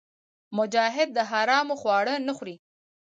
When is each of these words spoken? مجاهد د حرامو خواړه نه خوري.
مجاهد 0.57 1.09
د 1.13 1.19
حرامو 1.31 1.75
خواړه 1.81 2.13
نه 2.27 2.33
خوري. 2.37 2.55